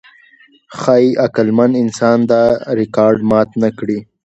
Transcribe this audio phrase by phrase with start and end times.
[0.79, 2.43] ښایي عقلمن انسان دا
[2.79, 3.99] ریکارډ مات نهکړي.